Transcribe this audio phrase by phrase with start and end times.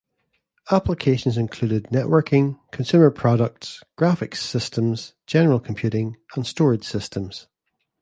[0.71, 7.45] Applications included networking, consumer products, graphics systems, general computing, and storage systems.